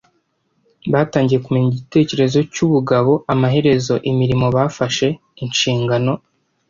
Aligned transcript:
batangiye 0.91 1.39
kumenya 1.45 1.67
igitekerezo 1.71 2.39
cyubugabo 2.53 3.11
Amaherezo 3.33 3.93
imirimo 4.09 4.45
bafashe 4.55 5.07
inshingano 5.43 6.11